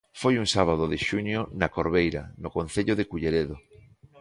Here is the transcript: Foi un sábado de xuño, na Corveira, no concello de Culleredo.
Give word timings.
Foi 0.21 0.33
un 0.41 0.47
sábado 0.55 0.83
de 0.91 0.97
xuño, 1.07 1.39
na 1.59 1.67
Corveira, 1.75 2.23
no 2.43 2.49
concello 2.57 2.93
de 2.99 3.07
Culleredo. 3.11 3.55